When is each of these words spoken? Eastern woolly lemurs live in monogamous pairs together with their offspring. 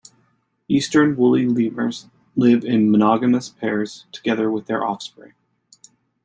Eastern 0.67 1.15
woolly 1.15 1.45
lemurs 1.47 2.07
live 2.35 2.65
in 2.65 2.89
monogamous 2.89 3.49
pairs 3.49 4.07
together 4.11 4.49
with 4.49 4.65
their 4.65 4.83
offspring. 4.83 5.33